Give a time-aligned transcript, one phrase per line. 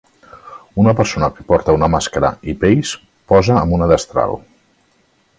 [0.83, 2.93] Una persona que porta una màscara i pells
[3.33, 4.35] posa amb una destral.